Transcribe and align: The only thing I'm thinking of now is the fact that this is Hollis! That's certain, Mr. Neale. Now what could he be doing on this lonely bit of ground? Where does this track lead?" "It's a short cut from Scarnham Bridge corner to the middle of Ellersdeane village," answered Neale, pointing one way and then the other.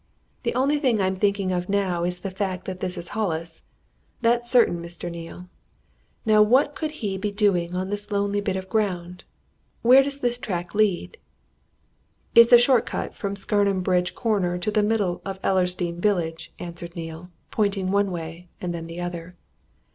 The 0.41 0.55
only 0.55 0.79
thing 0.79 0.99
I'm 0.99 1.15
thinking 1.15 1.51
of 1.51 1.69
now 1.69 2.03
is 2.05 2.21
the 2.21 2.31
fact 2.31 2.65
that 2.65 2.79
this 2.79 2.97
is 2.97 3.09
Hollis! 3.09 3.61
That's 4.21 4.49
certain, 4.49 4.81
Mr. 4.81 5.11
Neale. 5.11 5.47
Now 6.25 6.41
what 6.41 6.73
could 6.73 6.89
he 7.05 7.19
be 7.19 7.29
doing 7.29 7.75
on 7.77 7.91
this 7.91 8.11
lonely 8.11 8.41
bit 8.41 8.55
of 8.55 8.67
ground? 8.67 9.25
Where 9.83 10.01
does 10.01 10.19
this 10.21 10.39
track 10.39 10.73
lead?" 10.73 11.19
"It's 12.33 12.51
a 12.51 12.57
short 12.57 12.87
cut 12.87 13.13
from 13.13 13.35
Scarnham 13.35 13.81
Bridge 13.83 14.15
corner 14.15 14.57
to 14.57 14.71
the 14.71 14.81
middle 14.81 15.21
of 15.23 15.39
Ellersdeane 15.43 15.99
village," 16.01 16.51
answered 16.57 16.95
Neale, 16.95 17.29
pointing 17.51 17.91
one 17.91 18.09
way 18.09 18.47
and 18.59 18.73
then 18.73 18.87
the 18.87 18.99
other. 19.01 19.35